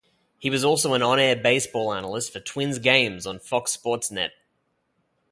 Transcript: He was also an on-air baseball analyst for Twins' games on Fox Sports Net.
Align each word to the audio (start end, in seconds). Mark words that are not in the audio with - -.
He 0.39 0.49
was 0.49 0.63
also 0.63 0.95
an 0.95 1.03
on-air 1.03 1.35
baseball 1.35 1.93
analyst 1.93 2.33
for 2.33 2.39
Twins' 2.39 2.79
games 2.79 3.27
on 3.27 3.37
Fox 3.37 3.71
Sports 3.73 4.09
Net. 4.09 4.31